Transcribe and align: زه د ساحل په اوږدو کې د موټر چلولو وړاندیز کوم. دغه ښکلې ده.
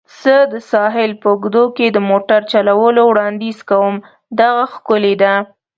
زه 0.21 0.35
د 0.53 0.55
ساحل 0.71 1.11
په 1.21 1.27
اوږدو 1.33 1.63
کې 1.75 1.87
د 1.91 1.97
موټر 2.09 2.41
چلولو 2.51 3.01
وړاندیز 3.07 3.57
کوم. 3.69 3.95
دغه 4.39 4.63
ښکلې 4.73 5.13
ده. 5.21 5.33